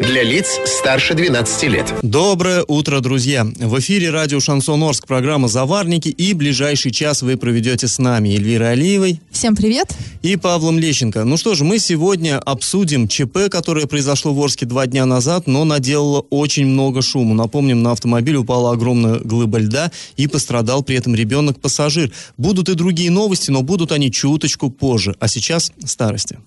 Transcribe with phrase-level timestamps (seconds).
[0.00, 1.94] Для лиц старше 12 лет.
[2.00, 3.44] Доброе утро, друзья!
[3.44, 8.72] В эфире радио «Шансон Орск» программа «Заварники» и ближайший час вы проведете с нами Эльвирой
[8.72, 9.20] Алиевой.
[9.30, 9.94] Всем привет!
[10.22, 11.24] И Павлом Лещенко.
[11.24, 15.64] Ну что ж, мы сегодня обсудим ЧП, которое произошло в Орске два дня назад, но
[15.64, 17.34] наделало очень много шума.
[17.34, 22.10] Напомним, на автомобиль упала огромная глыба льда и пострадал при этом ребенок-пассажир.
[22.38, 25.14] Будут и другие новости, но будут они чуточку позже.
[25.20, 26.38] А сейчас старости.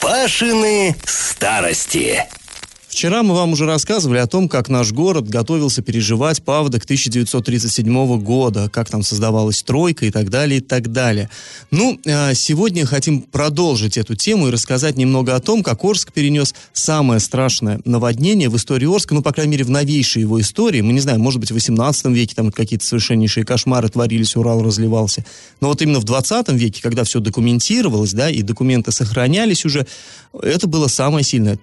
[0.00, 2.22] Пашины старости.
[2.96, 8.70] Вчера мы вам уже рассказывали о том, как наш город готовился переживать паводок 1937 года,
[8.72, 11.28] как там создавалась тройка и так далее, и так далее.
[11.70, 16.54] Ну, а, сегодня хотим продолжить эту тему и рассказать немного о том, как Орск перенес
[16.72, 20.80] самое страшное наводнение в истории Орска, ну, по крайней мере, в новейшей его истории.
[20.80, 25.22] Мы не знаем, может быть, в 18 веке там какие-то совершеннейшие кошмары творились, Урал разливался.
[25.60, 29.86] Но вот именно в 20 веке, когда все документировалось, да, и документы сохранялись уже,
[30.32, 31.58] это было самое сильное.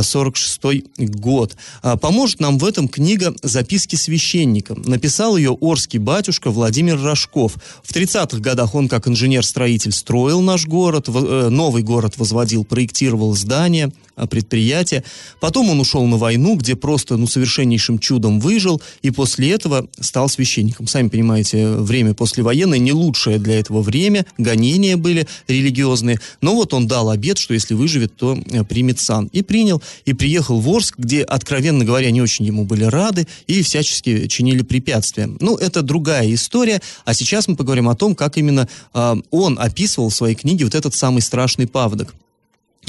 [0.00, 1.56] 1946 год.
[1.82, 4.74] А, поможет нам в этом книга «Записки священника».
[4.74, 7.54] Написал ее орский батюшка Владимир Рожков.
[7.82, 13.92] В 30-х годах он как инженер-строитель строил наш город, э, новый город возводил, проектировал здания,
[14.26, 15.04] предприятия.
[15.40, 20.28] Потом он ушел на войну, где просто ну, совершеннейшим чудом выжил, и после этого стал
[20.28, 20.86] священником.
[20.86, 26.20] Сами понимаете, время послевоенное не лучшее для этого время, гонения были религиозные.
[26.40, 29.28] Но вот он дал обед, что если выживет, то э, примет сан.
[29.32, 33.62] И принял, и приехал в Орск, где, откровенно говоря, не очень ему были рады и
[33.62, 35.28] всячески чинили препятствия.
[35.40, 40.10] Ну, это другая история, а сейчас мы поговорим о том, как именно э, он описывал
[40.10, 42.14] в своей книге вот этот самый страшный паводок.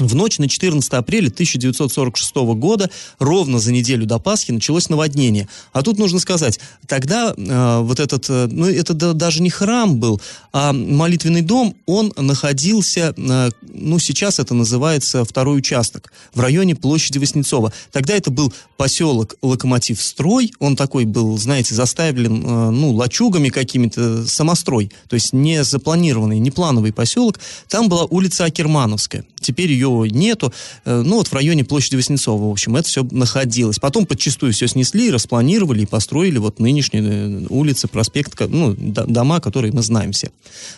[0.00, 5.48] В ночь на 14 апреля 1946 года, ровно за неделю до Пасхи, началось наводнение.
[5.72, 9.98] А тут нужно сказать, тогда э, вот этот, э, ну это да, даже не храм
[9.98, 10.20] был,
[10.52, 17.18] а молитвенный дом, он находился, э, ну сейчас это называется второй участок, в районе площади
[17.18, 17.72] Васнецова.
[17.92, 24.26] Тогда это был поселок Локомотив Строй, он такой был, знаете, заставлен, э, ну, лачугами какими-то,
[24.26, 27.38] самострой, то есть не запланированный, не плановый поселок.
[27.68, 29.24] Там была улица Акермановская.
[29.40, 30.52] Теперь ее нету.
[30.84, 33.78] Э, ну, вот в районе площади Васнецова, в общем, это все находилось.
[33.78, 39.72] Потом подчастую все снесли, распланировали и построили вот нынешние э, улицы, проспект, ну, дома, которые
[39.72, 40.30] мы знаем все.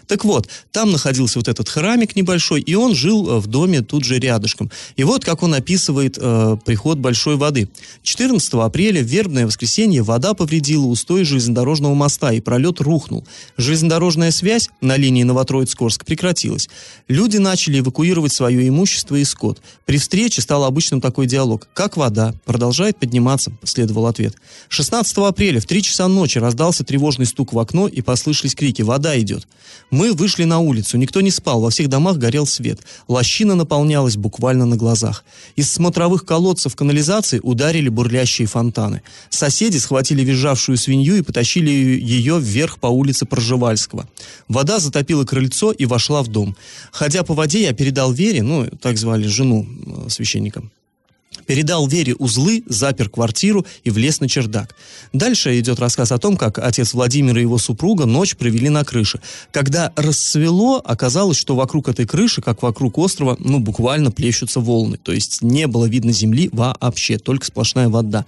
[0.06, 4.04] Так вот, там находился вот этот храмик небольшой, и он жил э, в доме тут
[4.04, 4.70] же рядышком.
[4.96, 7.68] И вот как он описывает э, приход большой воды.
[8.02, 13.26] 14 апреля, в вербное воскресенье, вода повредила устой железнодорожного моста, и пролет рухнул.
[13.56, 16.68] Железнодорожная связь на линии Новотроицк-Орск прекратилась.
[17.08, 19.60] Люди начали эвакуировать свое имущество и скот.
[19.86, 21.68] При встрече стал обычным такой диалог.
[21.74, 24.34] «Как вода?» «Продолжает подниматься»,— последовал ответ.
[24.68, 29.18] 16 апреля в 3 часа ночи раздался тревожный стук в окно и послышались крики «Вода
[29.18, 29.46] идет!».
[29.90, 32.80] Мы вышли на улицу, никто не спал, во всех домах горел свет.
[33.08, 35.24] Лощина наполнялась буквально на глазах.
[35.56, 39.02] Из смотровых колодцев канализации ударили бурлящие фонтаны.
[39.30, 44.08] Соседи схватили визжавшую свинью и потащили ее вверх по улице Проживальского.
[44.48, 46.56] Вода затопила крыльцо и вошла в дом.
[46.90, 50.62] Ходя по воде, я передал Вере, ну, так звали жену э, священника
[51.46, 54.74] передал Вере узлы, запер квартиру и влез на чердак.
[55.12, 59.20] Дальше идет рассказ о том, как отец Владимир и его супруга ночь провели на крыше.
[59.50, 64.98] Когда рассвело, оказалось, что вокруг этой крыши, как вокруг острова, ну, буквально плещутся волны.
[65.02, 68.24] То есть не было видно земли вообще, только сплошная вода.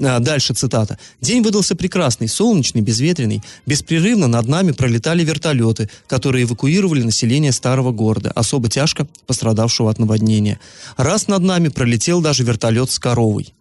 [0.00, 0.98] А дальше цитата.
[1.20, 3.42] «День выдался прекрасный, солнечный, безветренный.
[3.66, 10.60] Беспрерывно над нами пролетали вертолеты, которые эвакуировали население старого города, особо тяжко пострадавшего от наводнения.
[10.96, 13.52] Раз над нами пролетел даже вертолет с коровой.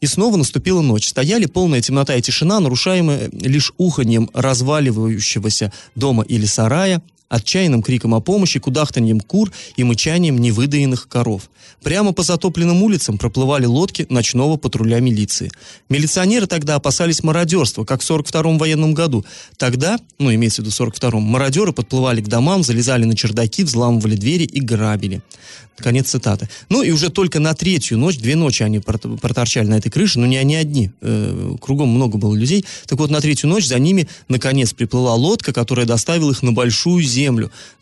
[0.00, 1.08] И снова наступила ночь.
[1.08, 8.20] Стояли полная темнота и тишина, нарушаемая лишь уханьем разваливающегося дома или сарая, отчаянным криком о
[8.20, 11.50] помощи, кудахтаньем кур и мычанием невыдаенных коров.
[11.82, 15.50] Прямо по затопленным улицам проплывали лодки ночного патруля милиции.
[15.88, 19.24] Милиционеры тогда опасались мародерства, как в 42-м военном году.
[19.56, 24.44] Тогда, ну, имеется в виду 42-м, мародеры подплывали к домам, залезали на чердаки, взламывали двери
[24.44, 25.22] и грабили.
[25.76, 26.48] Конец цитаты.
[26.70, 30.26] Ну и уже только на третью ночь, две ночи они проторчали на этой крыше, но
[30.26, 32.64] не они одни, э, кругом много было людей.
[32.86, 37.02] Так вот, на третью ночь за ними, наконец, приплыла лодка, которая доставила их на большую
[37.02, 37.15] землю,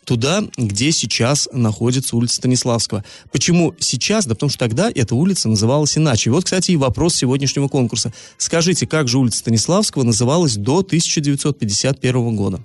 [0.03, 3.03] туда, где сейчас находится улица Станиславского.
[3.31, 4.25] Почему сейчас?
[4.25, 6.29] Да потому что тогда эта улица называлась иначе.
[6.29, 8.13] И вот, кстати, и вопрос сегодняшнего конкурса.
[8.37, 12.61] Скажите, как же улица Станиславского называлась до 1951 года?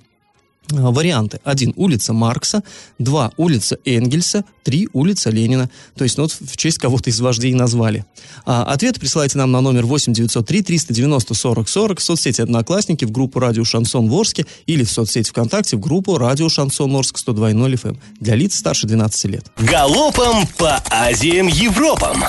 [0.69, 1.39] Варианты.
[1.43, 2.63] Один– улица Маркса,
[2.99, 5.69] два– улица Энгельса, три– улица Ленина.
[5.95, 8.05] То есть, ну, вот в честь кого-то из вождей назвали.
[8.45, 13.11] А, ответ присылайте нам на номер 8 903 390 40 40 в соцсети «Одноклассники» в
[13.11, 17.97] группу «Радио Шансон Ворске» или в соцсети ВКонтакте в группу «Радио Шансон Орск 102.0 FM»
[18.19, 19.51] для лиц старше 12 лет.
[19.57, 22.23] Галопом по Азиям Европам!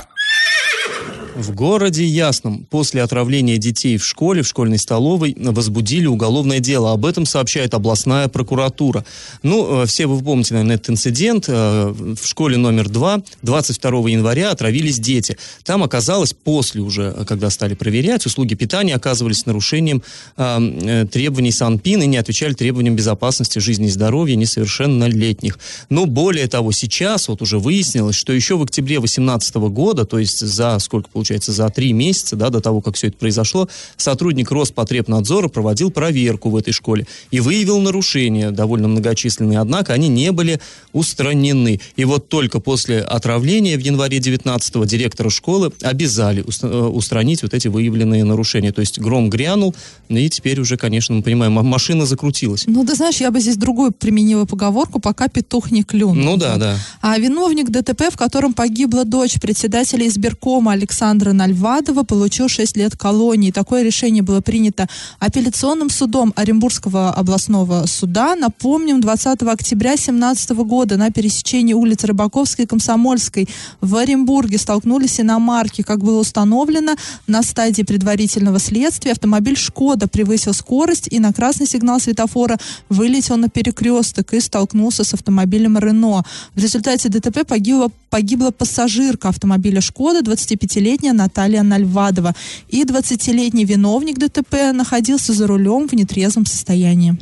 [1.35, 6.93] В городе Ясном после отравления детей в школе, в школьной столовой, возбудили уголовное дело.
[6.93, 9.05] Об этом сообщает областная прокуратура.
[9.43, 11.47] Ну, э, все вы помните, наверное, этот инцидент.
[11.49, 15.39] Э, в школе номер 2 22 января отравились дети.
[15.65, 20.03] Там оказалось, после уже, когда стали проверять, услуги питания оказывались нарушением
[20.37, 25.59] э, требований Санпин и не отвечали требованиям безопасности жизни и здоровья несовершеннолетних.
[25.89, 30.41] Но более того, сейчас вот уже выяснилось, что еще в октябре 2018 года, то есть
[30.41, 35.47] за сколько получается, за три месяца, да, до того, как все это произошло, сотрудник Роспотребнадзора
[35.47, 40.59] проводил проверку в этой школе и выявил нарушения довольно многочисленные, однако они не были
[40.93, 41.81] устранены.
[41.95, 47.69] И вот только после отравления в январе 19-го директора школы обязали э, устранить вот эти
[47.69, 48.73] выявленные нарушения.
[48.73, 49.77] То есть гром грянул,
[50.09, 52.65] и теперь уже, конечно, мы понимаем, машина закрутилась.
[52.67, 56.17] Ну, ты знаешь, я бы здесь другую применила поговорку, пока петух не клюнул.
[56.17, 56.77] Ну да, да.
[57.01, 62.97] А виновник ДТП, в котором погибла дочь председателя избиркома Александра Александра Нальвадова получил 6 лет
[62.97, 63.51] колонии.
[63.51, 64.89] Такое решение было принято
[65.19, 68.35] апелляционным судом Оренбургского областного суда.
[68.35, 73.47] Напомним, 20 октября 2017 года на пересечении улиц Рыбаковской и Комсомольской
[73.83, 75.83] в Оренбурге столкнулись иномарки.
[75.83, 76.95] Как было установлено,
[77.27, 82.57] на стадии предварительного следствия автомобиль «Шкода» превысил скорость и на красный сигнал светофора
[82.89, 86.25] вылетел на перекресток и столкнулся с автомобилем «Рено».
[86.55, 92.35] В результате ДТП погибла, погибла пассажирка автомобиля «Шкода», 25-летняя 20 Наталья Нальвадова.
[92.69, 97.17] И 20-летний виновник ДТП находился за рулем в нетрезвом состоянии.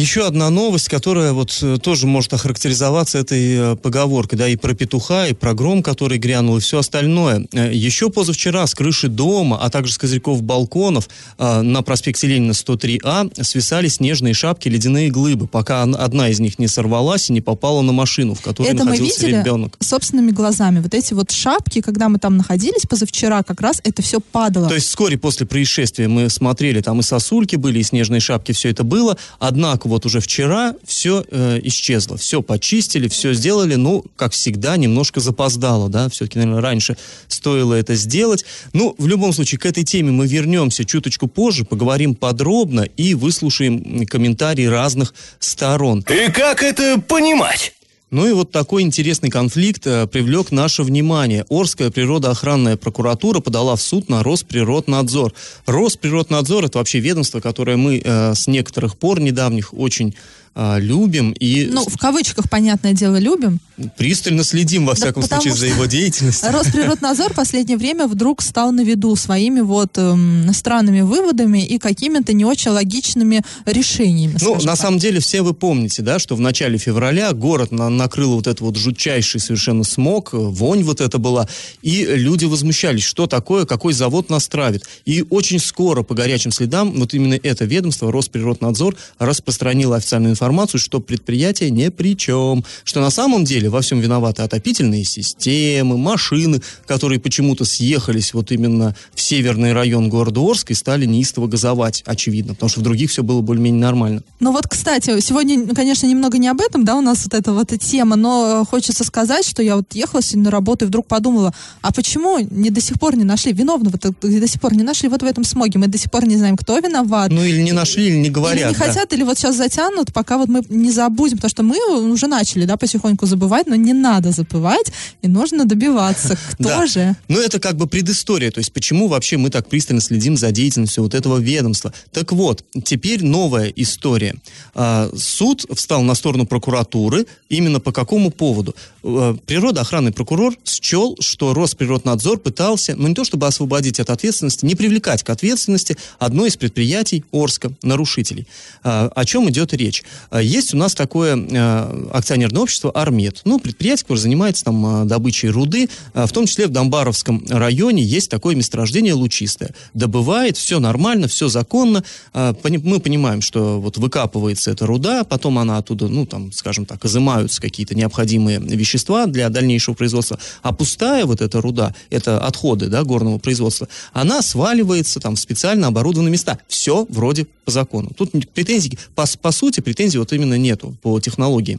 [0.00, 4.72] Еще одна новость, которая вот э, тоже может охарактеризоваться этой э, поговоркой, да, и про
[4.72, 7.46] петуха, и про гром, который грянул, и все остальное.
[7.52, 13.44] Э, еще позавчера с крыши дома, а также с козырьков балконов на проспекте Ленина 103А
[13.44, 17.92] свисали снежные шапки, ледяные глыбы, пока одна из них не сорвалась и не попала на
[17.92, 19.76] машину, в которой это находился мы видели ребенок.
[19.80, 20.80] собственными глазами.
[20.80, 24.68] Вот эти вот шапки, когда мы там находились позавчера, как раз это все падало.
[24.68, 28.70] То есть вскоре после происшествия мы смотрели, там и сосульки были, и снежные шапки, все
[28.70, 29.18] это было.
[29.38, 35.20] Однако вот уже вчера все э, исчезло, все почистили, все сделали, ну, как всегда, немножко
[35.20, 36.96] запоздало, да, все-таки, наверное, раньше
[37.28, 38.44] стоило это сделать.
[38.72, 44.06] Ну, в любом случае, к этой теме мы вернемся чуточку позже, поговорим подробно и выслушаем
[44.06, 46.04] комментарии разных сторон.
[46.08, 47.74] И как это понимать?
[48.10, 51.44] Ну и вот такой интересный конфликт э, привлек наше внимание.
[51.48, 55.32] Орская природоохранная прокуратура подала в суд на Росприроднадзор.
[55.66, 60.16] Росприроднадзор– это вообще ведомство, которое мы э, с некоторых пор недавних очень
[60.54, 61.68] а, любим и...
[61.70, 63.60] Ну, в кавычках, понятное дело, любим.
[63.96, 66.50] Пристально следим, во всяком да, случае, за его деятельностью.
[66.52, 72.32] Росприроднадзор в последнее время вдруг стал на виду своими вот эм, странными выводами и какими-то
[72.32, 74.36] не очень логичными решениями.
[74.42, 74.76] Ну, на так.
[74.76, 78.60] самом деле, все вы помните, да, что в начале февраля город на, накрыл вот этот
[78.60, 81.48] вот жутчайший совершенно смог, вонь вот это была,
[81.80, 84.84] и люди возмущались, что такое, какой завод нас травит.
[85.04, 90.39] И очень скоро по горячим следам вот именно это ведомство, Росприроднадзор, распространило официальную информацию,
[90.78, 96.60] что предприятие не при чем, что на самом деле во всем виноваты отопительные системы, машины,
[96.86, 102.54] которые почему-то съехались вот именно в северный район города Орска и стали неистово газовать, очевидно,
[102.54, 104.22] потому что в других все было более-менее нормально.
[104.40, 107.68] Ну вот, кстати, сегодня, конечно, немного не об этом, да, у нас вот эта вот
[107.80, 111.92] тема, но хочется сказать, что я вот ехала сегодня на работу и вдруг подумала, а
[111.92, 115.26] почему не до сих пор не нашли виновного, до сих пор не нашли вот в
[115.26, 117.30] этом смоге, мы до сих пор не знаем, кто виноват.
[117.30, 118.60] Ну или не нашли, или не говорят.
[118.60, 118.84] Или не да.
[118.86, 122.28] хотят, или вот сейчас затянут, пока пока вот мы не забудем, потому что мы уже
[122.28, 126.38] начали, да, потихоньку забывать, но не надо забывать, и нужно добиваться.
[126.52, 126.86] Кто да.
[126.86, 127.16] же?
[127.26, 131.02] Ну, это как бы предыстория, то есть почему вообще мы так пристально следим за деятельностью
[131.02, 131.92] вот этого ведомства.
[132.12, 134.36] Так вот, теперь новая история.
[134.74, 138.76] А, суд встал на сторону прокуратуры именно по какому поводу?
[139.02, 144.76] А, природоохранный прокурор счел, что Росприроднадзор пытался, ну не то чтобы освободить от ответственности, не
[144.76, 148.46] привлекать к ответственности одно из предприятий Орска, нарушителей.
[148.84, 150.04] А, о чем идет речь?
[150.30, 153.40] А, есть у нас такое э, акционерное общество «Армет».
[153.44, 158.30] Ну, предприятие, которое занимается там э, добычей руды, в том числе в Домбаровском районе есть
[158.30, 159.74] такое месторождение лучистое.
[159.94, 162.04] Добывает, все нормально, все законно.
[162.34, 167.60] Мы понимаем, что вот выкапывается эта руда, потом она оттуда, ну, там, скажем так, изымаются
[167.60, 170.38] какие-то необходимые вещества для дальнейшего производства.
[170.62, 175.88] А пустая вот эта руда, это отходы, да, горного производства, она сваливается там в специально
[175.88, 176.58] оборудованные места.
[176.68, 178.10] Все вроде по закону.
[178.16, 181.78] Тут претензий, по, по сути, претензий претензий вот именно нету по технологии.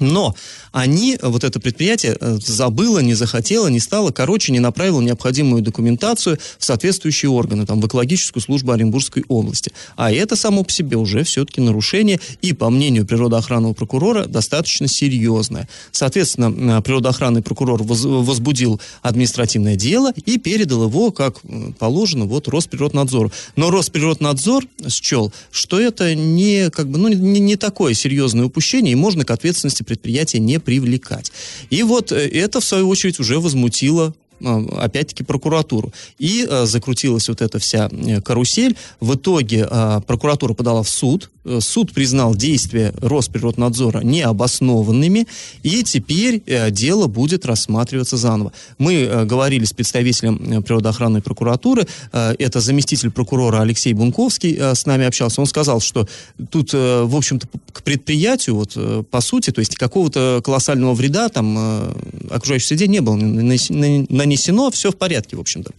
[0.00, 0.34] Но
[0.72, 6.38] они, вот это предприятие, э, забыло, не захотело, не стало, короче, не направило необходимую документацию
[6.58, 9.72] в соответствующие органы, там, в экологическую службу Оренбургской области.
[9.94, 15.68] А это само по себе уже все-таки нарушение, и, по мнению природоохранного прокурора, достаточно серьезное.
[15.92, 23.30] Соответственно, природоохранный прокурор возбудил административное дело и передал его, как э, положено, вот Росприроднадзору.
[23.54, 28.96] Но Росприроднадзор счел, что это не, как бы, ну, не, не такое серьезное упущение, и
[28.96, 31.32] можно к ответственности предприятия не привлекать.
[31.70, 35.92] И вот э, это, в свою очередь, уже возмутило опять-таки прокуратуру.
[36.18, 38.76] И а, закрутилась вот эта вся э, карусель.
[39.00, 41.30] В итоге а, прокуратура подала в суд.
[41.44, 45.26] Э, суд признал действия Росприроднадзора необоснованными.
[45.62, 48.52] И теперь э, дело будет рассматриваться заново.
[48.78, 51.86] Мы э, говорили с представителем э, природоохранной прокуратуры.
[52.12, 55.40] Э, это заместитель прокурора Алексей Бунковский э, с нами общался.
[55.40, 56.08] Он сказал, что
[56.50, 61.28] тут, э, в общем-то, к предприятию, вот, э, по сути, то есть какого-то колоссального вреда
[61.28, 61.92] там э,
[62.30, 65.72] окружающей среде не было нанесено нанесено, все в порядке, в общем-то.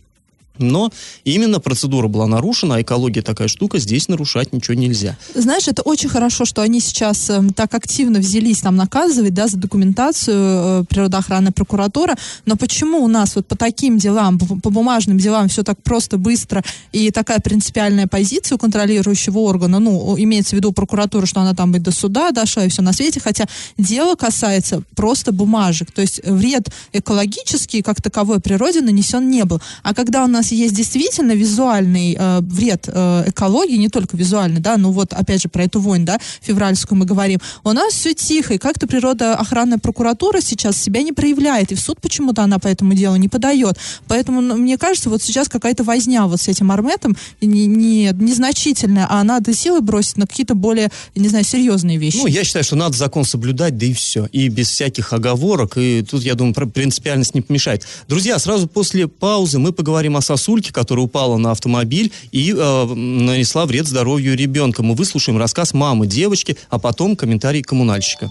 [0.57, 0.91] Но
[1.23, 5.17] именно процедура была нарушена, а экология такая штука, здесь нарушать ничего нельзя.
[5.33, 9.57] Знаешь, это очень хорошо, что они сейчас э, так активно взялись там наказывать, да, за
[9.57, 15.17] документацию э, природоохранная прокуратура, но почему у нас вот по таким делам, по, по бумажным
[15.17, 20.53] делам все так просто, быстро и такая принципиальная позиция у контролирующего органа, ну, имеется в
[20.53, 23.45] виду прокуратура, что она там и до суда дошла, и все на свете, хотя
[23.77, 29.61] дело касается просто бумажек, то есть вред экологический, как таковой природе нанесен не был.
[29.83, 34.61] А когда у нас нас есть действительно визуальный э, вред э, экологии, не только визуальный,
[34.61, 38.13] да, ну вот опять же про эту войну, да, февральскую мы говорим, у нас все
[38.13, 42.67] тихо, и как-то природоохранная прокуратура сейчас себя не проявляет, и в суд почему-то она по
[42.67, 43.77] этому делу не подает.
[44.07, 49.07] Поэтому, ну, мне кажется, вот сейчас какая-то возня вот с этим Арметом не, не, незначительная,
[49.09, 52.17] а надо силы бросить на какие-то более, не знаю, серьезные вещи.
[52.17, 54.27] Ну, я считаю, что надо закон соблюдать, да и все.
[54.31, 57.87] И без всяких оговорок, и тут, я думаю, принципиальность не помешает.
[58.07, 63.65] Друзья, сразу после паузы мы поговорим о сосульки, которая упала на автомобиль и э, нанесла
[63.65, 64.83] вред здоровью ребенка.
[64.83, 68.29] Мы выслушаем рассказ мамы девочки, а потом комментарий коммунальщика.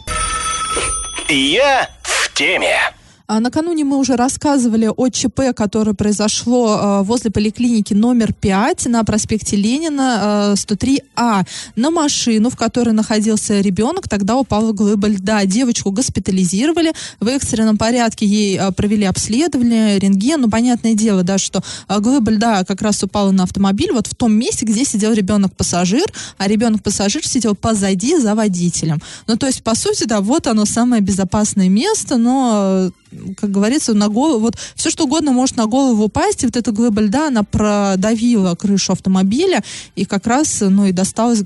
[1.28, 2.76] Я в теме.
[3.26, 9.02] А накануне мы уже рассказывали о ЧП, которое произошло э, возле поликлиники номер 5 на
[9.02, 11.47] проспекте Ленина э, 103А.
[11.75, 15.47] На машину, в которой находился ребенок, тогда упала глыба льда.
[15.47, 16.93] Девочку госпитализировали.
[17.19, 20.43] В экстренном порядке ей э, провели обследование, рентген.
[20.43, 24.14] Ну, понятное дело, да, что э, глыба льда как раз упала на автомобиль, вот в
[24.14, 26.04] том месте, где сидел ребенок-пассажир,
[26.37, 29.00] а ребенок-пассажир сидел позади за водителем.
[29.26, 32.90] Ну, то есть, по сути, да, вот оно самое безопасное место, но
[33.37, 36.73] как говорится, на голову, вот все что угодно может на голову упасть, и вот эта
[36.73, 39.62] глыба льда, она продавила крышу автомобиля,
[39.97, 41.42] и как раз, ну, и досталось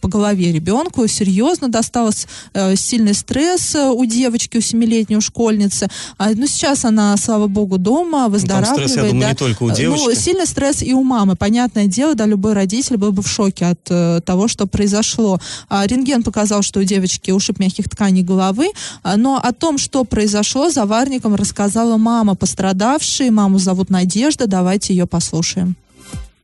[0.00, 5.88] по голове ребенку, серьезно досталось, э, сильный стресс у девочки, у семилетней, у школьницы.
[6.18, 8.78] А, ну, сейчас она, слава богу, дома, выздоравливает.
[8.78, 9.30] Ну, стресс, я думаю, да.
[9.30, 10.04] не только у э, девочки.
[10.04, 13.66] Ну, сильный стресс и у мамы, понятное дело, да, любой родитель был бы в шоке
[13.66, 15.40] от э, того, что произошло.
[15.68, 18.68] А, рентген показал, что у девочки ушиб мягких тканей головы,
[19.02, 23.30] а, но о том, что произошло, за заварникам рассказала мама пострадавшей.
[23.30, 24.46] Маму зовут Надежда.
[24.46, 25.76] Давайте ее послушаем.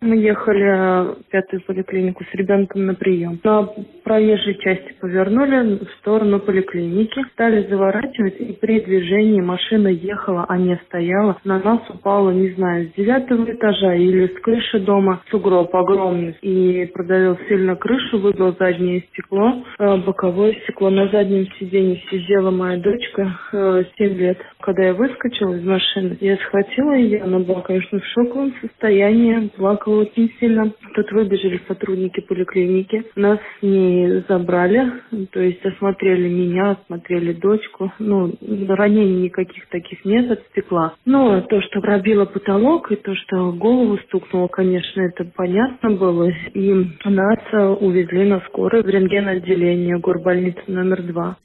[0.02, 3.38] Мы ехали в пятую поликлинику с ребенком на прием.
[3.44, 3.68] На
[4.02, 10.80] проезжей части повернули в сторону поликлиники, стали заворачивать, и при движении машина ехала, а не
[10.86, 11.36] стояла.
[11.44, 16.34] На нас упала, не знаю, с девятого этажа или с крыши дома сугроб огромный.
[16.40, 20.88] И продавил сильно крышу, выбил заднее стекло, э, боковое стекло.
[20.88, 24.38] На заднем сиденье сидела моя дочка, 7 э, лет.
[24.60, 29.89] Когда я выскочила из машины, я схватила ее, она была, конечно, в шоковом состоянии, плакала
[29.98, 30.72] очень сильно.
[30.94, 33.04] Тут выбежали сотрудники поликлиники.
[33.16, 34.92] Нас не забрали,
[35.32, 37.92] то есть осмотрели меня, осмотрели дочку.
[37.98, 38.32] Ну,
[38.68, 40.94] ранений никаких таких нет от стекла.
[41.04, 46.30] Но то, что пробило потолок и то, что голову стукнуло, конечно, это понятно было.
[46.54, 46.72] И
[47.04, 51.36] нас увезли на скорой в рентген-отделение горбольницы номер два.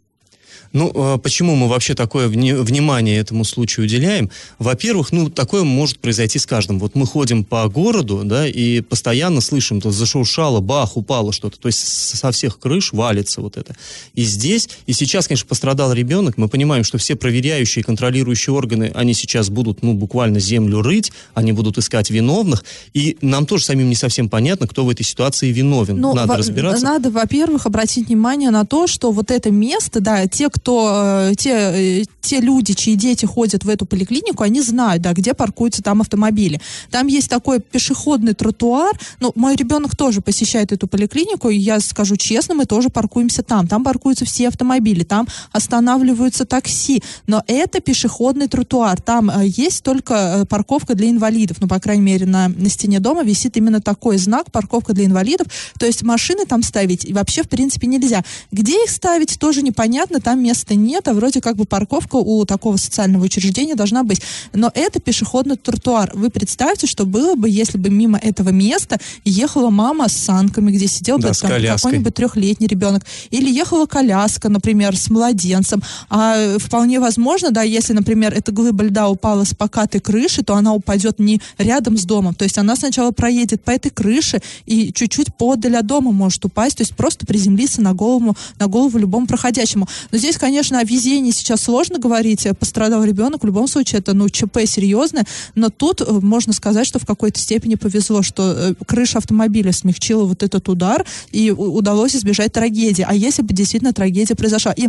[0.73, 4.29] Ну, а почему мы вообще такое внимание этому случаю уделяем?
[4.59, 6.79] Во-первых, ну, такое может произойти с каждым.
[6.79, 11.59] Вот мы ходим по городу, да, и постоянно слышим, то зашуршало, бах, упало что-то.
[11.59, 13.75] То есть со всех крыш валится вот это.
[14.13, 16.37] И здесь, и сейчас, конечно, пострадал ребенок.
[16.37, 21.51] Мы понимаем, что все проверяющие, контролирующие органы, они сейчас будут, ну, буквально землю рыть, они
[21.53, 22.65] будут искать виновных.
[22.93, 25.99] И нам тоже самим не совсем понятно, кто в этой ситуации виновен.
[25.99, 26.83] Ну, надо во- разбираться.
[26.83, 31.49] Надо, во-первых, обратить внимание на то, что вот это место, да, те, кто, э, те,
[31.49, 36.01] э, те люди, чьи дети ходят в эту поликлинику, они знают, да, где паркуются там
[36.01, 36.59] автомобили.
[36.91, 38.99] Там есть такой пешеходный тротуар.
[39.21, 43.65] Ну, мой ребенок тоже посещает эту поликлинику, и я скажу честно, мы тоже паркуемся там.
[43.67, 47.01] Там паркуются все автомобили, там останавливаются такси.
[47.27, 48.99] Но это пешеходный тротуар.
[48.99, 51.57] Там э, есть только парковка для инвалидов.
[51.61, 55.47] Ну, по крайней мере, на, на стене дома висит именно такой знак парковка для инвалидов.
[55.79, 58.21] То есть машины там ставить вообще, в принципе, нельзя.
[58.51, 60.19] Где их ставить, тоже непонятно.
[60.25, 64.23] Там места нет, а вроде как бы парковка у такого социального учреждения должна быть.
[64.53, 66.09] Но это пешеходный тротуар.
[66.15, 70.87] Вы представьте, что было бы, если бы мимо этого места ехала мама с санками, где
[70.87, 73.03] сидел Да, бы там какой-нибудь трехлетний ребенок.
[73.29, 75.83] Или ехала коляска, например, с младенцем.
[76.09, 80.73] А вполне возможно, да, если, например, эта глыба льда упала с покатой крыши, то она
[80.73, 82.33] упадет не рядом с домом.
[82.33, 86.77] То есть она сначала проедет по этой крыше и чуть-чуть подаль от дома может упасть,
[86.77, 89.87] то есть просто приземлиться на голову, на голову любому проходящему.
[90.15, 92.47] Но здесь, конечно, о везении сейчас сложно говорить.
[92.57, 95.25] Пострадал ребенок, в любом случае, это, ну, ЧП серьезное.
[95.55, 100.23] Но тут э, можно сказать, что в какой-то степени повезло, что э, крыша автомобиля смягчила
[100.23, 103.05] вот этот удар, и удалось избежать трагедии.
[103.05, 104.71] А если бы действительно трагедия произошла?
[104.71, 104.87] И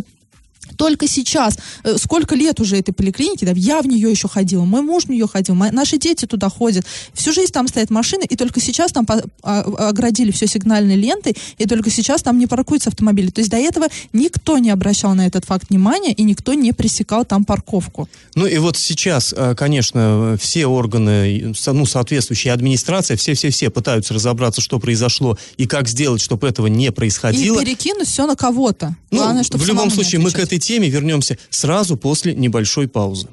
[0.75, 4.81] только сейчас, э, сколько лет уже этой поликлиники, да, я в нее еще ходила, мой
[4.81, 8.35] муж в нее ходил, мои- наши дети туда ходят, всю жизнь там стоят машины, и
[8.35, 12.89] только сейчас там по- а- оградили все сигнальной лентой, и только сейчас там не паркуются
[12.89, 13.29] автомобили.
[13.29, 17.25] То есть до этого никто не обращал на этот факт внимания, и никто не пресекал
[17.25, 18.09] там парковку.
[18.35, 24.61] Ну и вот сейчас, э, конечно, э, все органы, ну, соответствующие администрация, все-все-все пытаются разобраться,
[24.61, 27.59] что произошло и как сделать, чтобы этого не происходило.
[27.61, 28.95] И перекинуть все на кого-то.
[29.11, 30.49] Ну, Главное, чтобы в любом случае, мы к отвечать.
[30.57, 33.29] Этой теме вернемся сразу после небольшой паузы.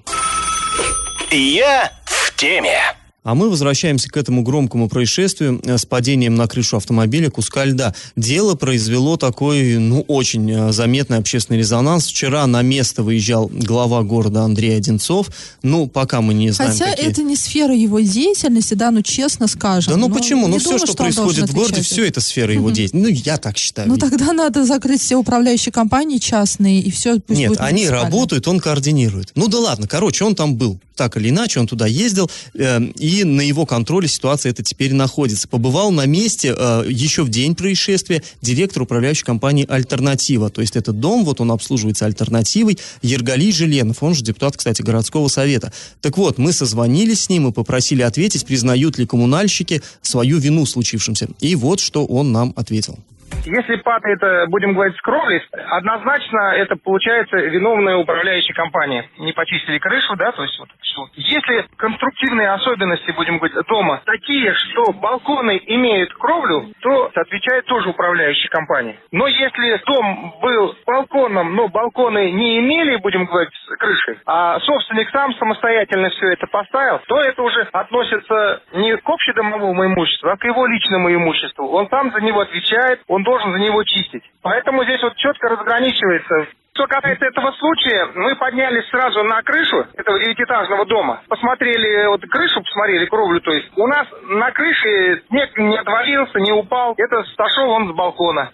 [1.30, 2.78] Я в теме.
[3.24, 7.94] А мы возвращаемся к этому громкому происшествию э, с падением на крышу автомобиля куска льда.
[8.16, 12.06] Дело произвело такой, ну, очень э, заметный общественный резонанс.
[12.06, 15.30] Вчера на место выезжал глава города Андрей Одинцов.
[15.62, 17.06] Ну, пока мы не знаем, Хотя какие...
[17.06, 19.94] это не сфера его деятельности, да, ну честно скажем.
[19.94, 20.46] Да ну Но почему?
[20.46, 23.10] Ну все, думаю, что, должен происходит в городе, все это сфера его деятельности.
[23.10, 23.88] Ну, я так считаю.
[23.88, 28.60] Ну тогда надо закрыть все управляющие компании частные, и все пусть Нет, они работают, он
[28.60, 29.32] координирует.
[29.34, 30.78] Ну да ладно, короче, он там был.
[30.94, 35.46] Так или иначе, он туда ездил, э, и на его контроле ситуация эта теперь находится.
[35.46, 40.50] Побывал на месте э, еще в день происшествия директор управляющей компании «Альтернатива».
[40.50, 45.28] То есть этот дом, вот он обслуживается «Альтернативой», Ергалий Желенов, он же депутат, кстати, городского
[45.28, 45.72] совета.
[46.00, 50.70] Так вот, мы созвонились с ним и попросили ответить, признают ли коммунальщики свою вину в
[50.70, 51.28] случившемся.
[51.40, 52.98] И вот что он нам ответил.
[53.44, 59.08] Если падает, э, будем говорить, с кровли, однозначно это получается виновная управляющая компания.
[59.18, 61.06] Не почистили крышу, да, то есть вот это всё.
[61.14, 68.48] Если конструктивные особенности, будем говорить, дома такие, что балконы имеют кровлю, то отвечает тоже управляющая
[68.48, 68.96] компания.
[69.12, 75.10] Но если дом был балконом, но балконы не имели, будем говорить, с крышей, а собственник
[75.10, 80.44] сам самостоятельно все это поставил, то это уже относится не к общедомовому имуществу, а к
[80.44, 81.68] его личному имуществу.
[81.68, 84.24] Он сам за него отвечает, он должен за него чистить.
[84.42, 90.18] Поэтому здесь вот четко разграничивается что касается этого случая, мы поднялись сразу на крышу этого
[90.18, 95.76] девятиэтажного дома, посмотрели вот крышу, посмотрели кровлю, то есть у нас на крыше снег не
[95.76, 98.50] отвалился, не упал, это сошел он с балкона.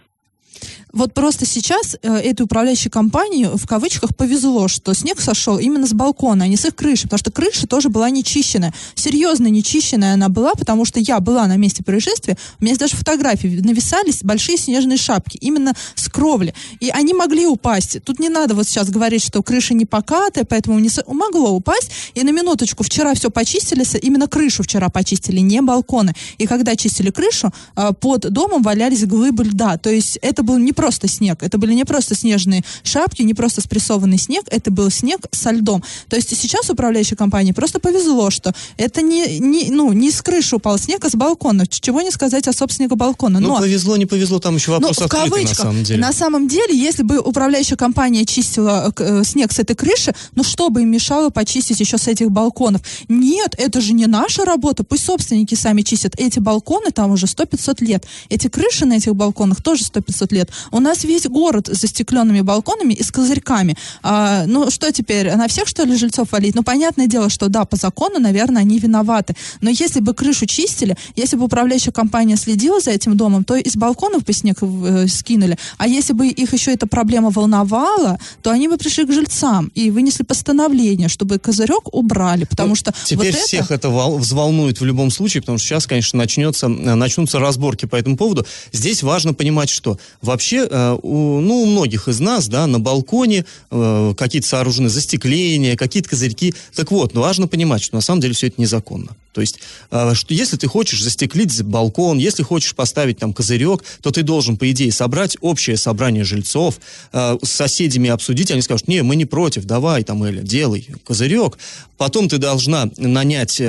[0.93, 5.93] Вот просто сейчас э, этой управляющей компании в кавычках повезло, что снег сошел именно с
[5.93, 8.75] балкона, а не с их крыши, потому что крыша тоже была нечищенная.
[8.95, 12.97] Серьезно нечищенная она была, потому что я была на месте происшествия, у меня есть даже
[12.97, 16.55] фотографии, нависались большие снежные шапки именно с кровли.
[16.81, 18.03] И они могли упасть.
[18.05, 21.91] Тут не надо вот сейчас говорить, что крыша не покатая, поэтому не со- могло упасть.
[22.15, 26.15] И на минуточку, вчера все почистили, именно крышу вчера почистили, не балконы.
[26.39, 29.77] И когда чистили крышу, э, под домом валялись глыбы льда.
[29.77, 33.61] То есть это был не просто снег, это были не просто снежные шапки, не просто
[33.61, 35.85] спрессованный снег, это был снег со льдом.
[36.09, 40.57] То есть сейчас управляющей компании просто повезло, что это не, не, ну, не с крыши
[40.57, 41.67] упал снег, а с балкона.
[41.67, 43.41] Чего не сказать о собственнику балкона.
[43.41, 45.59] Ну, Но повезло, не повезло, там еще вопрос ну, в открытый кавычках.
[45.59, 46.01] на самом деле.
[46.01, 50.43] На самом деле, если бы управляющая компания чистила э, э, снег с этой крыши, ну
[50.43, 52.81] что бы им мешало почистить еще с этих балконов?
[53.09, 56.15] Нет, это же не наша работа, пусть собственники сами чистят.
[56.17, 58.07] Эти балконы там уже 100-500 лет.
[58.31, 60.51] Эти крыши на этих балконах тоже 100-500 лет.
[60.71, 63.77] У нас весь город с застекленными балконами и с козырьками.
[64.03, 66.55] А, ну что теперь, на всех что ли жильцов валить?
[66.55, 69.35] Ну понятное дело, что да, по закону, наверное, они виноваты.
[69.61, 73.77] Но если бы крышу чистили, если бы управляющая компания следила за этим домом, то из
[73.77, 75.57] балконов бы снег э, скинули.
[75.79, 79.91] А если бы их еще эта проблема волновала, то они бы пришли к жильцам и
[79.91, 83.75] вынесли постановление, чтобы козырек убрали, потому Ну, что Теперь вот всех это...
[83.75, 88.17] это вол- взволнует в любом случае, потому что сейчас, конечно, начнется, начнутся разборки по этому
[88.17, 88.47] поводу.
[88.73, 94.15] Здесь важно понимать, что вообще э, ну, у многих из нас, да, на балконе э,
[94.17, 96.55] какие-то сооружены застекления, какие-то козырьки.
[96.75, 99.17] Так вот, ну, важно понимать, что на самом деле все это незаконно.
[99.33, 104.11] То есть, э, что если ты хочешь застеклить балкон, если хочешь поставить там козырек, то
[104.11, 106.81] ты должен, по идее, собрать общее собрание жильцов,
[107.13, 111.59] с соседями обсудить, они скажут, не, мы не против, давай там, Эля, делай козырек.
[111.97, 113.61] Потом ты должна нанять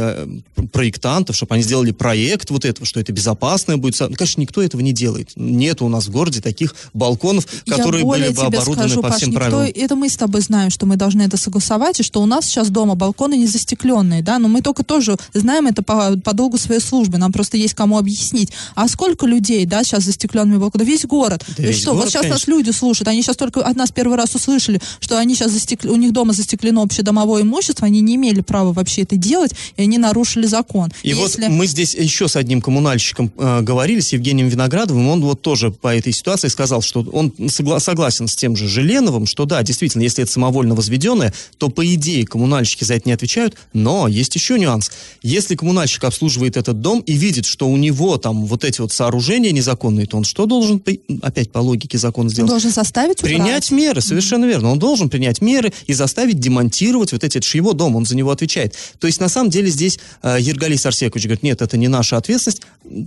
[0.72, 4.00] проектантов, чтобы они сделали проект вот этого, что это безопасное будет.
[4.00, 5.32] Ну, конечно, никто этого не делает.
[5.36, 9.30] Нет у нас в городе таких балконов, которые были бы оборудованы скажу, по Паш, всем
[9.30, 9.72] никто, правилам.
[9.76, 12.70] Это мы с тобой знаем, что мы должны это согласовать, и что у нас сейчас
[12.70, 16.82] дома балконы не застекленные, да, но мы только тоже знаем это по, по долгу своей
[16.82, 18.52] службы, нам просто есть кому объяснить.
[18.76, 20.88] А сколько людей, да, сейчас застекленными балконами?
[20.88, 21.44] Весь город.
[21.58, 22.52] Да И весь что, город, вот сейчас нас конечно.
[22.52, 25.96] люди слушают, они сейчас только от нас первый раз услышали, что они сейчас застекли, у
[25.96, 30.46] них дома застеклено общедомовое имущество, они не имели права вообще это делать, и они нарушили
[30.48, 30.90] закон.
[31.04, 35.22] И Если- вот мы здесь еще с одним коммунальщиком э, говорили, с Евгением Виноградовым, он
[35.22, 39.44] вот тоже по этой ситуации сказал, что он согла- согласен с тем же Желеновым, что
[39.44, 44.08] да, действительно, если это самовольно возведенное, то по идее коммунальщики за это не отвечают, но
[44.08, 44.92] есть еще нюанс.
[45.24, 49.52] Если коммунальщик обслуживает этот дом и видит, что у него там вот эти вот сооружения
[49.52, 50.82] незаконные, то он что должен,
[51.22, 52.50] опять по логике закона он сделать?
[52.52, 53.72] должен составить Принять убрать.
[53.72, 54.72] меры, совершенно верно.
[54.72, 58.16] Он должен принять меры и заставить демонтировать вот эти, это же его дом, он за
[58.16, 58.76] него отвечает.
[59.00, 62.62] То есть, на самом деле, здесь э, Ергалис Арсекович говорит, нет, это не наша ответственность.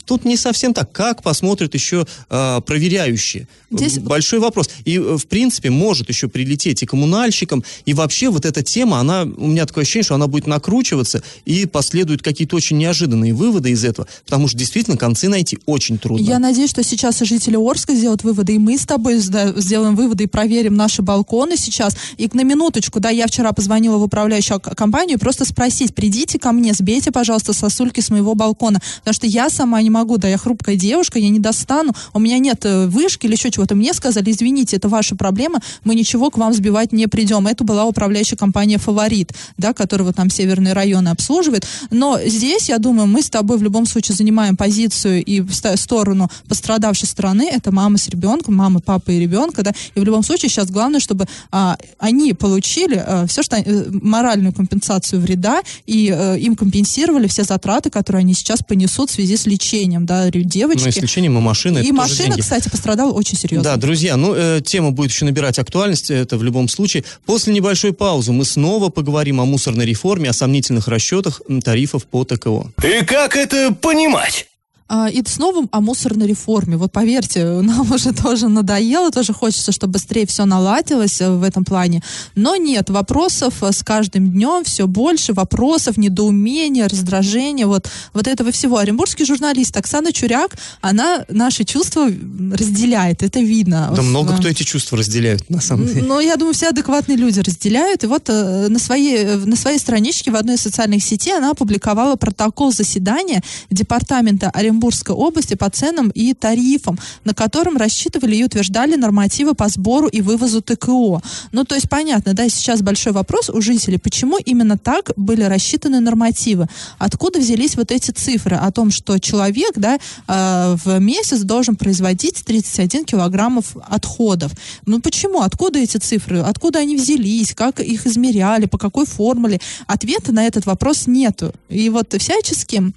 [0.05, 0.91] Тут не совсем так.
[0.91, 3.47] Как посмотрят еще э, проверяющие?
[3.71, 4.71] Здесь- Большой вопрос.
[4.85, 9.23] И, э, в принципе, может еще прилететь и коммунальщикам, и вообще вот эта тема, она,
[9.23, 13.85] у меня такое ощущение, что она будет накручиваться, и последуют какие-то очень неожиданные выводы из
[13.85, 16.25] этого, потому что действительно концы найти очень трудно.
[16.25, 20.25] Я надеюсь, что сейчас и жители Орска сделают выводы, и мы с тобой сделаем выводы
[20.25, 21.97] и проверим наши балконы сейчас.
[22.17, 26.75] И на минуточку, да, я вчера позвонила в управляющую компанию просто спросить, придите ко мне,
[26.75, 30.77] сбейте, пожалуйста, сосульки с моего балкона, потому что я сама не могу, да, я хрупкая
[30.77, 33.75] девушка, я не достану, у меня нет э, вышки или еще чего-то.
[33.75, 37.47] Мне сказали, извините, это ваша проблема, мы ничего к вам сбивать не придем.
[37.47, 41.67] Это была управляющая компания «Фаворит», да, которая вот там северные районы обслуживает.
[41.91, 46.31] Но здесь, я думаю, мы с тобой в любом случае занимаем позицию и в сторону
[46.49, 47.49] пострадавшей стороны.
[47.51, 49.73] Это мама с ребенком, мама, папа и ребенка, да.
[49.95, 55.21] И в любом случае сейчас главное, чтобы а, они получили все, что э, моральную компенсацию
[55.21, 60.07] вреда и э, им компенсировали все затраты, которые они сейчас понесут в связи с лечением,
[60.07, 60.85] да, девочки.
[60.85, 62.41] Ну, и машины, это и тоже машина, деньги.
[62.41, 63.71] кстати, пострадала очень серьезно.
[63.71, 67.05] Да, друзья, ну, э, тема будет еще набирать актуальность, это в любом случае.
[67.27, 72.73] После небольшой паузы мы снова поговорим о мусорной реформе, о сомнительных расчетах тарифов по ТКО.
[72.83, 74.47] И как это понимать?
[74.87, 76.77] А, И снова о мусорной реформе.
[76.77, 81.65] Вот поверьте, нам уже тоже надоело, тоже хочется, чтобы быстрее все наладилось э, в этом
[81.65, 82.03] плане.
[82.35, 88.53] Но нет, вопросов э, с каждым днем все больше, вопросов, недоумения, раздражения, вот, вот этого
[88.53, 88.77] всего.
[88.77, 92.11] Оренбургский журналист Оксана Чуряк, она наши чувства
[92.53, 93.91] разделяет, это видно.
[93.97, 96.03] Да В- много кто эти чувства разделяет, на самом деле.
[96.03, 98.05] ну, я думаю, все адекватные люди разделяют.
[98.05, 102.17] И вот э, на, своей, на своей страничке в одной из социальных сетей она опубликовала
[102.17, 109.55] протокол заседания Департамента Оренбургской области по ценам и тарифам, на котором рассчитывали и утверждали нормативы
[109.55, 111.23] по сбору и вывозу ТКО.
[111.53, 116.01] Ну, то есть, понятно, да, сейчас большой вопрос у жителей, почему именно так были рассчитаны
[116.01, 116.67] нормативы?
[116.99, 122.45] Откуда взялись вот эти цифры о том, что человек, да, э, в месяц должен производить
[122.45, 124.53] 31 килограммов отходов?
[124.87, 125.43] Ну, почему?
[125.43, 126.41] Откуда эти цифры?
[126.41, 127.55] Откуда они взялись?
[127.55, 128.67] Как их измеряли?
[128.67, 129.61] По какой формуле?
[129.87, 131.53] Ответа на этот вопрос нету.
[131.69, 132.93] И вот всячески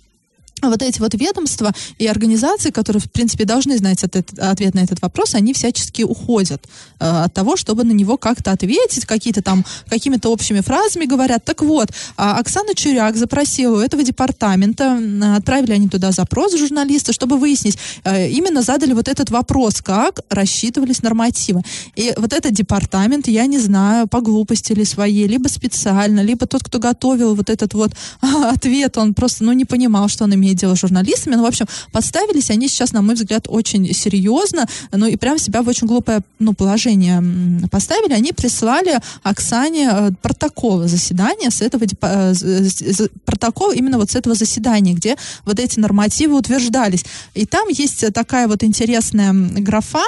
[0.61, 5.01] вот эти вот ведомства и организации, которые, в принципе, должны знать ответ, ответ на этот
[5.01, 6.65] вопрос, они всячески уходят
[6.99, 11.45] э, от того, чтобы на него как-то ответить, какие-то там, какими-то общими фразами говорят.
[11.45, 17.13] Так вот, а, Оксана Чуряк запросила у этого департамента, м, отправили они туда запрос журналисты,
[17.13, 21.61] чтобы выяснить, э, именно задали вот этот вопрос, как рассчитывались нормативы.
[21.95, 26.63] И вот этот департамент, я не знаю, по глупости ли своей, либо специально, либо тот,
[26.63, 27.91] кто готовил вот этот вот
[28.21, 31.35] ответ, он просто, ну, не понимал, что он имеет дело с журналистами.
[31.35, 35.61] Ну, в общем, подставились они сейчас, на мой взгляд, очень серьезно, ну, и прям себя
[35.61, 37.23] в очень глупое, ну, положение
[37.69, 38.13] поставили.
[38.13, 44.35] Они прислали Оксане э, протокол заседания с этого, э, с- протокол именно вот с этого
[44.35, 47.05] заседания, где вот эти нормативы утверждались.
[47.33, 50.03] И там есть такая вот интересная графа,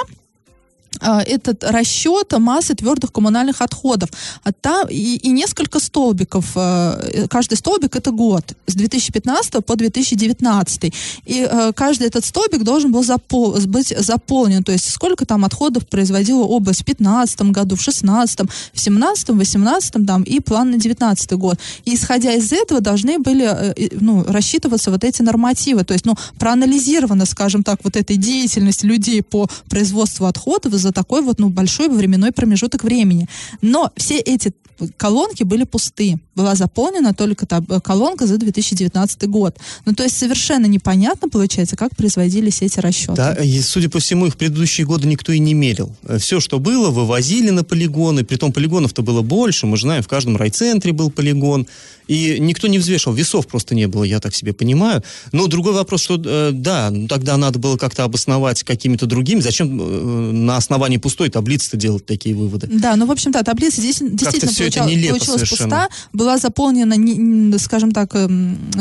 [1.00, 4.10] этот расчет массы твердых коммунальных отходов.
[4.42, 6.52] А там и, и несколько столбиков.
[6.56, 10.94] А, каждый столбик это год с 2015 по 2019.
[11.26, 14.62] И каждый этот столбик должен был запол быть заполнен.
[14.62, 19.36] То есть сколько там отходов производила область в 2015 году, в 2016, в 2017, в
[19.36, 21.58] 2018 там, и план на 2019 год.
[21.84, 25.84] И исходя из этого должны были э, ну, рассчитываться вот эти нормативы.
[25.84, 31.22] То есть ну, проанализировано, скажем так, вот эта деятельность людей по производству отходов за такой
[31.22, 33.28] вот, ну, большой временной промежуток времени.
[33.62, 34.52] Но все эти
[34.96, 36.18] колонки были пусты.
[36.34, 39.56] Была заполнена только та э, колонка за 2019 год.
[39.84, 43.14] Ну, то есть совершенно непонятно, получается, как производились эти расчеты.
[43.14, 45.94] Да, и, судя по всему, их предыдущие годы никто и не мерил.
[46.04, 48.24] Э, Все, что было, вывозили на полигоны.
[48.24, 49.66] Притом полигонов-то было больше.
[49.66, 51.66] Мы знаем, в каждом райцентре был полигон.
[52.10, 55.04] И никто не взвешивал, весов просто не было, я так себе понимаю.
[55.30, 59.40] Но другой вопрос, что э, да, ну, тогда надо было как-то обосновать какими-то другими.
[59.40, 62.66] Зачем на основании пустой таблицы-то делать такие выводы?
[62.66, 65.70] Да, ну, в общем, да, таблица здесь действительно получал, получилась совершенно.
[65.70, 68.28] пуста, была заполнена, не, скажем так, э,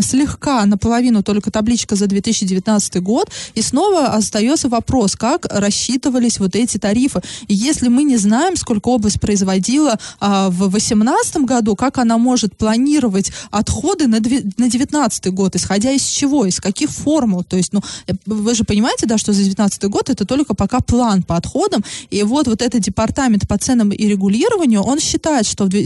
[0.02, 6.78] слегка наполовину только табличка за 2019 год, и снова остается вопрос, как рассчитывались вот эти
[6.78, 7.22] тарифы.
[7.48, 12.56] И если мы не знаем, сколько область производила а, в 2018 году, как она может
[12.56, 17.44] планировать отходы на, 2019 год, исходя из чего, из каких формул.
[17.44, 20.80] То есть, ну, э, вы же понимаете, да, что за 2019 год это только пока
[20.80, 25.66] план по отходам, и вот, вот этот департамент по ценам и регулированию, он считает, что
[25.66, 25.79] в 2019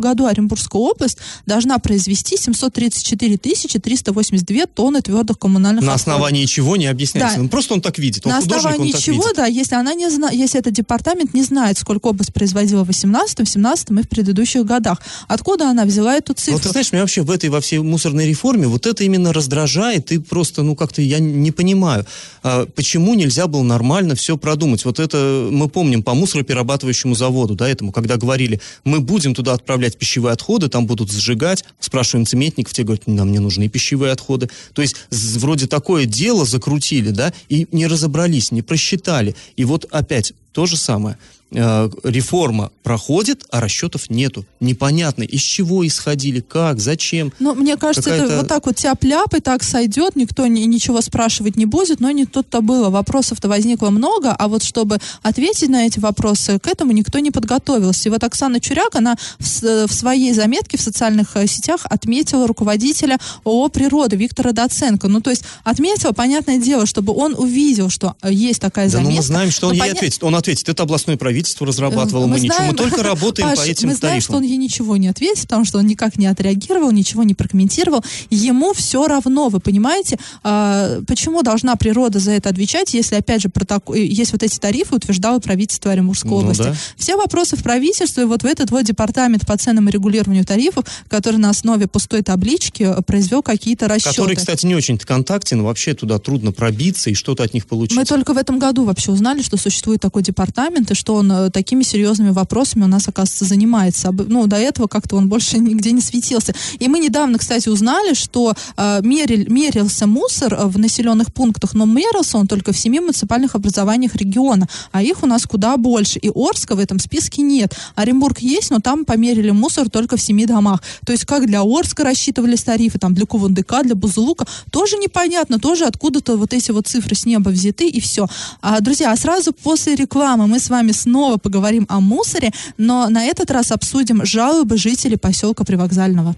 [0.00, 6.14] году Оренбургская область должна произвести 734 382 тонны твердых коммунальных На отходов.
[6.14, 7.36] основании чего не объясняется.
[7.36, 7.42] Да.
[7.42, 8.26] Ну, просто он так видит.
[8.26, 9.36] Он на основании он чего, видит.
[9.36, 10.30] да, если она не зна...
[10.30, 15.00] если этот департамент не знает, сколько область производила в 18 17 и в предыдущих годах.
[15.28, 16.54] Откуда она взяла эту цифру?
[16.54, 20.12] Вот ты знаешь, меня вообще в этой во всей мусорной реформе вот это именно раздражает,
[20.12, 22.06] и просто, ну, как-то я не понимаю,
[22.42, 24.84] а, почему нельзя было нормально все продумать.
[24.84, 29.96] Вот это мы помним по мусороперерабатывающему заводу, да, этому, когда говорили, мы будем туда отправлять
[29.96, 34.48] пищевые отходы, там будут сжигать, спрашиваем цементников, те говорят, нам не нужны пищевые отходы.
[34.72, 39.34] То есть вроде такое дело закрутили, да, и не разобрались, не просчитали.
[39.56, 41.18] И вот опять то же самое–
[41.52, 44.44] Э, реформа проходит, а расчетов нету.
[44.58, 47.32] Непонятно, из чего исходили, как, зачем.
[47.38, 51.56] Ну, мне кажется, это вот так вот тяп-ляп и так сойдет, никто ни, ничего спрашивать
[51.56, 52.90] не будет, но не тут-то было.
[52.90, 58.08] Вопросов-то возникло много, а вот чтобы ответить на эти вопросы, к этому никто не подготовился.
[58.08, 63.18] И вот Оксана Чуряк, она в, в своей заметке в социальных э, сетях отметила руководителя
[63.44, 65.06] ООО «Природа» Виктора Доценко.
[65.06, 69.10] Ну, то есть отметила, понятное дело, чтобы он увидел, что э, есть такая заметка.
[69.10, 69.92] Да, но мы знаем, что он ей поня...
[69.92, 70.24] ответит.
[70.24, 73.62] Он ответит, это областной правительство правительство разрабатывало, мы, мы ничего, мы только работаем Паш, по
[73.62, 74.20] этим мы знаем, тарифам.
[74.20, 78.02] что он ей ничего не ответит, потому что он никак не отреагировал, ничего не прокомментировал.
[78.30, 83.50] Ему все равно, вы понимаете, а, почему должна природа за это отвечать, если, опять же,
[83.50, 83.94] проток...
[83.94, 86.62] есть вот эти тарифы, утверждало правительство Оренбургской ну, области.
[86.62, 86.74] Да.
[86.96, 91.36] Все вопросы в правительстве, вот в этот вот департамент по ценам и регулированию тарифов, который
[91.36, 94.16] на основе пустой таблички произвел какие-то расчеты.
[94.16, 97.96] Который, кстати, не очень контактен, вообще туда трудно пробиться и что-то от них получить.
[97.96, 101.46] Мы только в этом году вообще узнали, что существует такой департамент, и что он он
[101.46, 104.12] э, такими серьезными вопросами у нас, оказывается, занимается.
[104.12, 106.54] Ну, до этого как-то он больше нигде не светился.
[106.78, 111.84] И мы недавно, кстати, узнали, что э, мерил, мерился мусор э, в населенных пунктах, но
[111.84, 116.18] мерился он только в семи муниципальных образованиях региона, а их у нас куда больше.
[116.18, 117.74] И Орска в этом списке нет.
[117.94, 120.82] Оренбург есть, но там померили мусор только в семи домах.
[121.04, 125.84] То есть как для Орска рассчитывались тарифы, там для Кувандыка, для Бузулука, тоже непонятно, тоже
[125.84, 128.26] откуда-то вот эти вот цифры с неба взяты и все.
[128.60, 133.08] А, друзья, а сразу после рекламы мы с вами снова снова поговорим о мусоре, но
[133.08, 136.34] на этот раз обсудим жалобы жителей поселка Привокзального.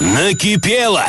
[0.00, 1.04] Накипело!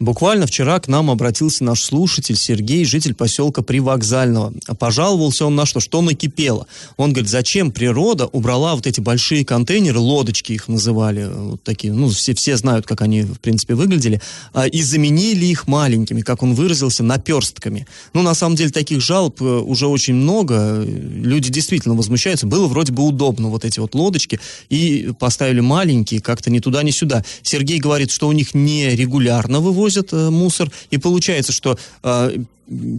[0.00, 4.50] Буквально вчера к нам обратился наш слушатель Сергей, житель поселка Привокзального.
[4.78, 5.78] Пожаловался он на что?
[5.78, 6.66] Что накипело.
[6.96, 12.08] Он говорит, зачем природа убрала вот эти большие контейнеры, лодочки их называли, вот такие, ну,
[12.08, 14.22] все, все знают, как они, в принципе, выглядели,
[14.54, 17.86] а, и заменили их маленькими, как он выразился, наперстками.
[18.14, 20.82] Ну, на самом деле, таких жалоб э, уже очень много.
[20.82, 22.46] Люди действительно возмущаются.
[22.46, 26.90] Было вроде бы удобно вот эти вот лодочки, и поставили маленькие, как-то ни туда, ни
[26.90, 27.22] сюда.
[27.42, 32.36] Сергей говорит, что у них не регулярно вывозят вывозят э, мусор, и получается, что э,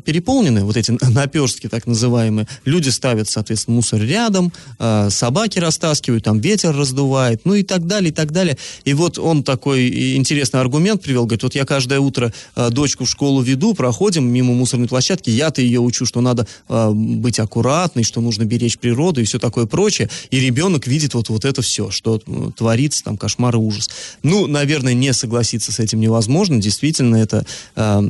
[0.06, 6.40] переполнены, вот эти наперстки так называемые, люди ставят, соответственно, мусор рядом, э, собаки растаскивают, там
[6.40, 8.58] ветер раздувает, ну и так далее, и так далее.
[8.84, 13.10] И вот он такой интересный аргумент привел, говорит, вот я каждое утро э, дочку в
[13.10, 18.22] школу веду, проходим мимо мусорной площадки, я-то ее учу, что надо э, быть аккуратной, что
[18.22, 22.20] нужно беречь природу и все такое прочее, и ребенок видит вот, вот это все, что
[22.56, 23.90] творится, там, кошмар и ужас.
[24.24, 28.02] Ну, наверное, не согласиться с этим невозможно, действительно, это э,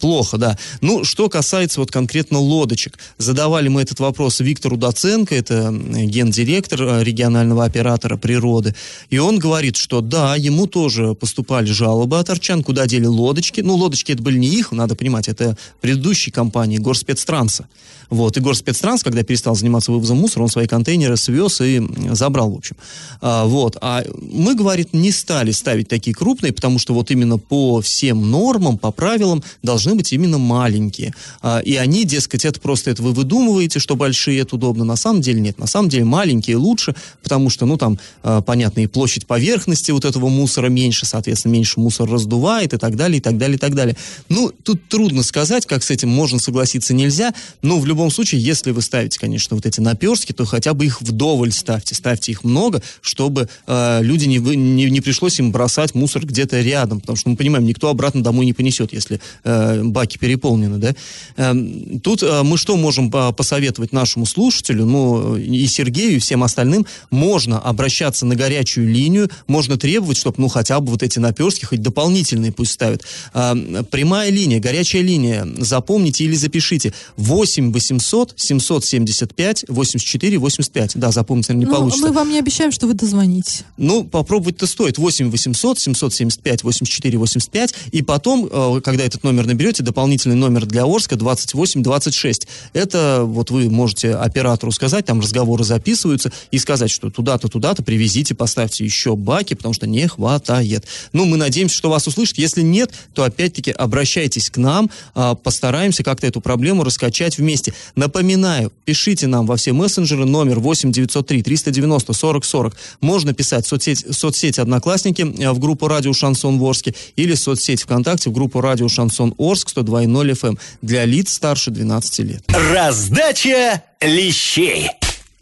[0.00, 0.58] плохо, да.
[0.80, 3.00] Ну, Ну, что касается вот конкретно лодочек.
[3.18, 8.76] Задавали мы этот вопрос Виктору Доценко, это гендиректор э, регионального оператора природы,
[9.10, 13.60] и он говорит, что да, ему тоже поступали жалобы от арчан, куда дели лодочки.
[13.60, 17.66] Ну, лодочки это были не их, надо понимать, это предыдущей компании, Горспецтранса.
[18.10, 22.56] Вот, и Горспецтранс, когда перестал заниматься вывозом мусора, он свои контейнеры свез и забрал, в
[22.56, 22.76] общем.
[23.20, 27.80] А, вот, а мы, говорит, не стали ставить такие крупные, потому что вот именно по
[27.80, 31.14] всем нормам, по правилам должны быть именно маленькие.
[31.42, 34.84] А, и они, дескать, это просто это вы выдумываете, что большие это удобно.
[34.84, 35.58] На самом деле нет.
[35.58, 40.04] На самом деле маленькие лучше, потому что, ну, там, а, понятно, и площадь поверхности вот
[40.04, 43.74] этого мусора меньше, соответственно, меньше мусор раздувает и так далее, и так далее, и так
[43.74, 43.96] далее.
[44.28, 48.70] Ну, тут трудно сказать, как с этим можно согласиться, нельзя, но в любом случае, если
[48.70, 52.82] вы ставите, конечно, вот эти наперстки, то хотя бы их вдоволь ставьте, ставьте их много,
[53.00, 57.36] чтобы э, люди не, не, не пришлось им бросать мусор где-то рядом, потому что мы
[57.36, 60.94] понимаем, никто обратно домой не понесет, если э, баки переполнены, да.
[61.36, 61.54] Э,
[62.02, 67.58] тут э, мы что можем посоветовать нашему слушателю, ну, и Сергею, и всем остальным, можно
[67.58, 72.52] обращаться на горячую линию, можно требовать, чтобы, ну, хотя бы вот эти наперстки, хоть дополнительные
[72.52, 73.02] пусть ставят.
[73.34, 73.54] Э,
[73.90, 80.92] прямая линия, горячая линия, запомните или запишите, 8 800 775 84 85.
[80.96, 82.06] Да, запомнить, наверное, не ну, получится.
[82.06, 83.64] Мы вам не обещаем, что вы дозвонитесь.
[83.76, 84.98] Ну, попробовать-то стоит.
[84.98, 87.74] 8 800 775 84 85.
[87.92, 92.48] И потом, э, когда этот номер наберете, дополнительный номер для Орска 28 26.
[92.72, 98.34] Это вот вы можете оператору сказать, там разговоры записываются, и сказать, что туда-то, туда-то привезите,
[98.34, 100.86] поставьте еще баки, потому что не хватает.
[101.12, 102.38] Ну, мы надеемся, что вас услышат.
[102.38, 107.73] Если нет, то опять-таки обращайтесь к нам, а, постараемся как-то эту проблему раскачать вместе.
[107.96, 112.76] Напоминаю, пишите нам во все мессенджеры номер 8 903 390 40 40.
[113.00, 118.30] Можно писать в соцсеть, соцсети Одноклассники э, в группу Радио Шансон Ворске или соцсеть ВКонтакте
[118.30, 122.44] в группу Радио Шансон Орск 102.0 FM для лиц старше 12 лет.
[122.72, 124.90] Раздача лещей.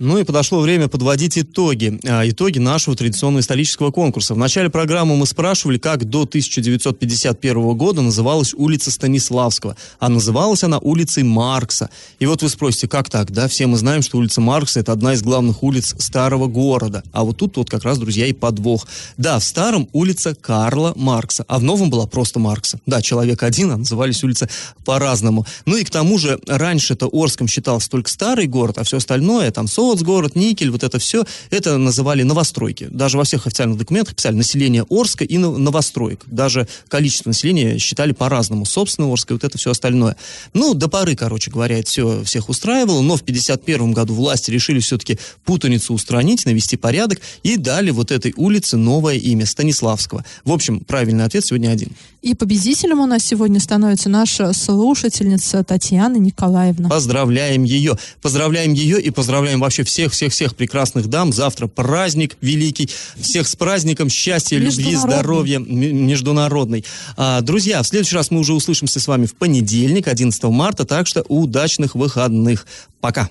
[0.04, 2.00] Ну и подошло время подводить итоги.
[2.04, 4.34] А, итоги нашего традиционного исторического конкурса.
[4.34, 9.76] В начале программы мы спрашивали, как до 1951 года называлась улица Станиславского.
[10.00, 11.88] А называлась она улицей Маркса.
[12.18, 13.30] И вот вы спросите, как так?
[13.30, 17.04] Да, все мы знаем, что улица Маркса это одна из главных улиц старого города.
[17.12, 18.88] А вот тут вот как раз, друзья, и подвох.
[19.18, 22.80] Да, в старом улица Карла Маркса, а в новом была просто Маркса.
[22.86, 24.48] Да, человек один, а назывались улицы
[24.84, 25.46] по-разному.
[25.64, 29.52] Ну и к тому же, раньше это Орском считался только старый город, а все остальное,
[29.52, 32.88] там, Со соцгород, никель, вот это все, это называли новостройки.
[32.90, 36.20] Даже во всех официальных документах писали население Орска и новостроек.
[36.26, 38.64] Даже количество населения считали по-разному.
[38.64, 40.16] Собственно, Орска и вот это все остальное.
[40.54, 44.80] Ну, до поры, короче говоря, это все всех устраивало, но в 51 году власти решили
[44.80, 50.24] все-таки путаницу устранить, навести порядок и дали вот этой улице новое имя, Станиславского.
[50.44, 51.90] В общем, правильный ответ сегодня один.
[52.22, 56.88] И победителем у нас сегодня становится наша слушательница Татьяна Николаевна.
[56.88, 57.98] Поздравляем ее.
[58.20, 61.32] Поздравляем ее и поздравляем вообще всех-всех-всех прекрасных дам.
[61.32, 62.88] Завтра праздник великий.
[63.16, 66.84] Всех с праздником счастья, любви, здоровья международный.
[67.16, 71.06] А, друзья, в следующий раз мы уже услышимся с вами в понедельник, 11 марта, так
[71.06, 72.66] что удачных выходных.
[73.00, 73.28] Пока.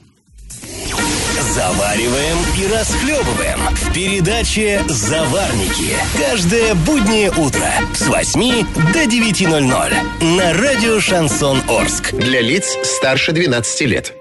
[1.53, 5.97] Завариваем и расхлебываем в передаче «Заварники».
[6.17, 12.13] Каждое буднее утро с 8 до 9.00 на радио «Шансон Орск».
[12.13, 14.20] Для лиц старше 12 лет.